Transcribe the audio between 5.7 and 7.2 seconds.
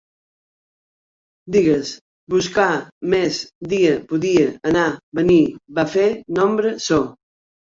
va fer, nombre, so